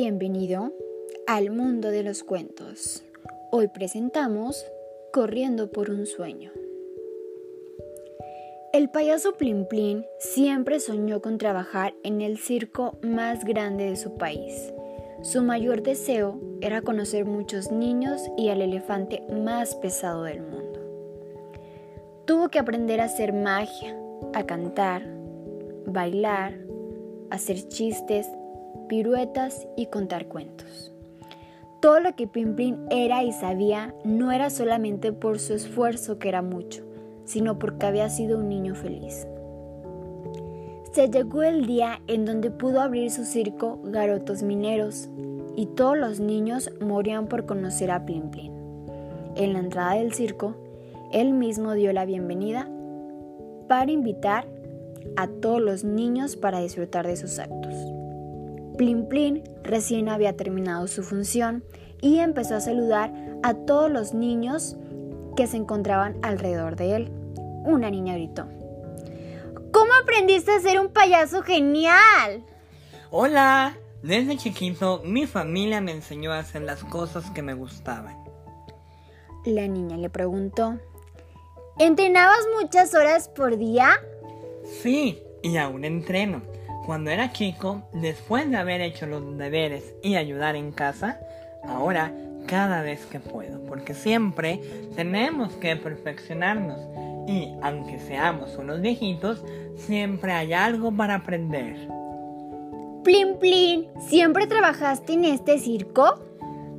[0.00, 0.72] Bienvenido
[1.26, 3.02] al mundo de los cuentos.
[3.50, 4.64] Hoy presentamos
[5.12, 6.52] Corriendo por un sueño.
[8.72, 14.16] El payaso Plin Plin siempre soñó con trabajar en el circo más grande de su
[14.16, 14.72] país.
[15.22, 20.78] Su mayor deseo era conocer muchos niños y al elefante más pesado del mundo.
[22.24, 23.98] Tuvo que aprender a hacer magia,
[24.32, 25.02] a cantar,
[25.86, 26.54] bailar,
[27.30, 28.28] hacer chistes,
[28.88, 30.92] piruetas y contar cuentos.
[31.80, 36.42] Todo lo que Plin era y sabía no era solamente por su esfuerzo, que era
[36.42, 36.82] mucho,
[37.24, 39.28] sino porque había sido un niño feliz.
[40.92, 45.08] Se llegó el día en donde pudo abrir su circo Garotos Mineros
[45.54, 48.30] y todos los niños morían por conocer a Plin.
[49.36, 50.56] En la entrada del circo,
[51.12, 52.68] él mismo dio la bienvenida
[53.68, 54.48] para invitar
[55.16, 57.74] a todos los niños para disfrutar de sus actos.
[58.78, 61.64] Plin Plin recién había terminado su función
[62.00, 63.12] y empezó a saludar
[63.42, 64.76] a todos los niños
[65.36, 67.12] que se encontraban alrededor de él.
[67.64, 68.46] Una niña gritó.
[69.72, 72.44] ¿Cómo aprendiste a ser un payaso genial?
[73.10, 78.16] Hola, desde chiquito mi familia me enseñó a hacer las cosas que me gustaban.
[79.44, 80.78] La niña le preguntó.
[81.78, 83.90] ¿Entrenabas muchas horas por día?
[84.82, 86.42] Sí, y aún entreno.
[86.88, 91.20] Cuando era chico, después de haber hecho los deberes y ayudar en casa,
[91.62, 92.14] ahora
[92.46, 94.58] cada vez que puedo, porque siempre
[94.96, 96.78] tenemos que perfeccionarnos
[97.28, 99.44] y aunque seamos unos viejitos,
[99.76, 101.76] siempre hay algo para aprender.
[103.04, 106.18] Plin Plin, ¿siempre trabajaste en este circo?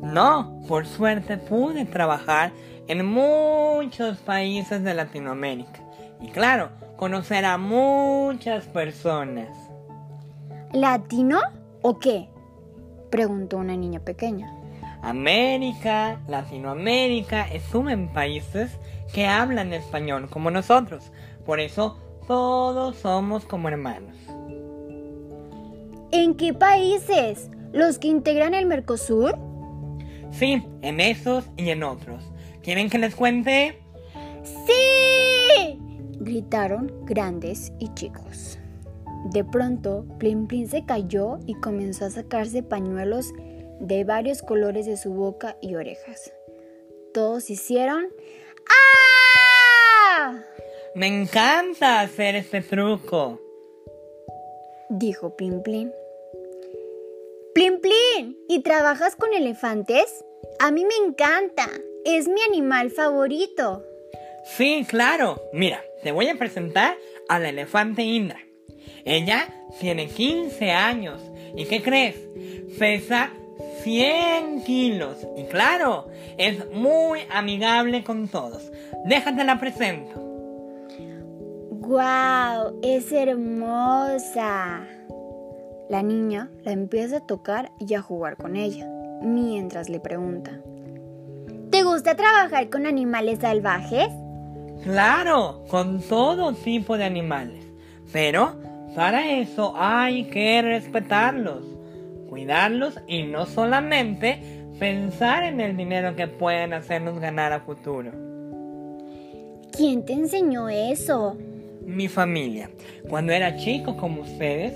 [0.00, 2.52] No, por suerte pude trabajar
[2.86, 5.80] en muchos países de Latinoamérica
[6.18, 9.67] y claro, conocer a muchas personas.
[10.72, 11.40] ¿Latino
[11.82, 12.28] o qué?
[13.10, 14.54] preguntó una niña pequeña.
[15.02, 18.78] América, Latinoamérica, sumen países
[19.12, 21.10] que hablan español como nosotros.
[21.46, 24.16] Por eso todos somos como hermanos.
[26.10, 27.50] ¿En qué países?
[27.72, 29.38] ¿Los que integran el Mercosur?
[30.30, 32.22] Sí, en esos y en otros.
[32.62, 33.80] ¿Quieren que les cuente?
[34.42, 35.78] ¡Sí!
[36.20, 38.58] gritaron grandes y chicos.
[39.32, 43.32] De pronto, Plin Plin se cayó y comenzó a sacarse pañuelos
[43.80, 46.32] de varios colores de su boca y orejas.
[47.12, 48.06] Todos hicieron
[50.16, 50.42] ¡Ah!
[50.94, 53.40] Me encanta hacer este truco,
[54.88, 55.92] dijo Plin Plin.
[57.54, 60.24] Plin Plin, ¿y trabajas con elefantes?
[60.58, 61.68] A mí me encanta,
[62.04, 63.84] es mi animal favorito.
[64.44, 65.42] Sí, claro.
[65.52, 66.96] Mira, te voy a presentar
[67.28, 68.40] a la elefante Indra.
[69.04, 69.48] Ella
[69.80, 71.20] tiene 15 años.
[71.56, 72.16] ¿Y qué crees?
[72.78, 73.30] Pesa
[73.82, 75.26] 100 kilos.
[75.36, 78.70] Y claro, es muy amigable con todos.
[79.06, 80.20] Déjate la presento.
[81.70, 82.78] ¡Guau!
[82.82, 84.86] Es hermosa.
[85.88, 88.86] La niña la empieza a tocar y a jugar con ella,
[89.22, 90.60] mientras le pregunta.
[91.70, 94.08] ¿Te gusta trabajar con animales salvajes?
[94.82, 97.67] Claro, con todo tipo de animales.
[98.12, 98.56] Pero
[98.94, 101.64] para eso hay que respetarlos,
[102.28, 104.40] cuidarlos y no solamente
[104.78, 108.12] pensar en el dinero que pueden hacernos ganar a futuro.
[109.76, 111.36] ¿Quién te enseñó eso?
[111.84, 112.70] Mi familia.
[113.08, 114.74] Cuando era chico como ustedes,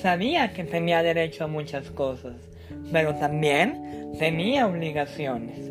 [0.00, 2.34] sabía que tenía derecho a muchas cosas,
[2.92, 5.70] pero también tenía obligaciones,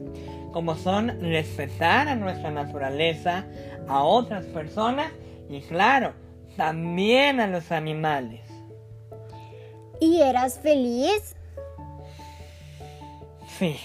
[0.52, 3.46] como son respetar a nuestra naturaleza,
[3.88, 5.12] a otras personas
[5.50, 6.14] y claro,
[6.60, 8.42] también a los animales.
[10.02, 11.38] ¿Y eras feliz?
[13.58, 13.78] Sí,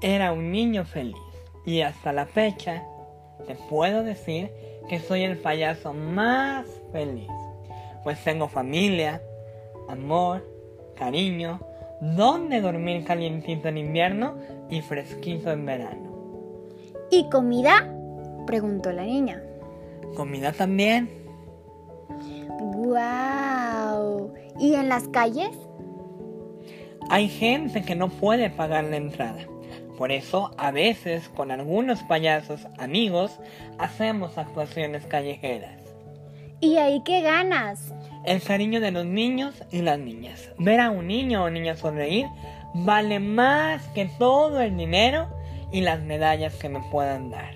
[0.00, 1.20] era un niño feliz.
[1.66, 2.82] Y hasta la fecha
[3.46, 4.50] te puedo decir
[4.88, 7.28] que soy el payaso más feliz.
[8.04, 9.20] Pues tengo familia,
[9.90, 10.48] amor,
[10.96, 11.60] cariño,
[12.00, 14.38] donde dormir calientito en invierno
[14.70, 16.10] y fresquito en verano.
[17.10, 17.86] ¿Y comida?
[18.46, 19.42] preguntó la niña.
[20.16, 21.23] ¿Comida también?
[22.60, 24.32] ¡Guau!
[24.58, 25.50] ¿Y en las calles?
[27.10, 29.46] Hay gente que no puede pagar la entrada.
[29.98, 33.38] Por eso, a veces, con algunos payasos amigos,
[33.78, 35.80] hacemos actuaciones callejeras.
[36.60, 37.94] ¿Y ahí qué ganas?
[38.24, 40.50] El cariño de los niños y las niñas.
[40.58, 42.26] Ver a un niño o niña sonreír
[42.74, 45.28] vale más que todo el dinero
[45.72, 47.54] y las medallas que me puedan dar.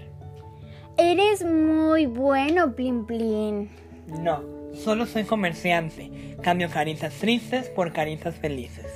[0.97, 3.71] Eres muy bueno, Plin Plin.
[4.09, 4.43] No,
[4.75, 6.37] solo soy comerciante.
[6.43, 8.87] Cambio caritas tristes por caritas felices.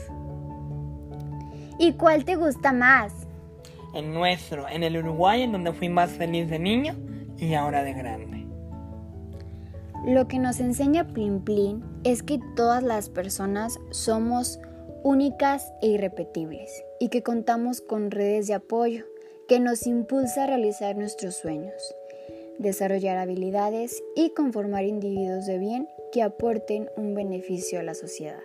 [1.79, 3.13] ¿Y cuál te gusta más?
[3.95, 6.95] El nuestro, en el Uruguay, en donde fui más feliz de niño
[7.39, 8.47] y ahora de grande.
[10.07, 14.59] Lo que nos enseña Plin Plin es que todas las personas somos
[15.05, 19.05] únicas e irrepetibles y que contamos con redes de apoyo
[19.49, 21.95] que nos impulsa a realizar nuestros sueños,
[22.63, 28.41] desarrollar habilidades y conformar individuos de bien que aporten un beneficio a la sociedad.